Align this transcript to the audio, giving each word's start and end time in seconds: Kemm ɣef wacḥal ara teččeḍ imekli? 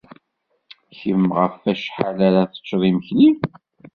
Kemm 0.97 1.23
ɣef 1.39 1.53
wacḥal 1.63 2.17
ara 2.27 2.51
teččeḍ 2.51 2.81
imekli? 2.89 3.29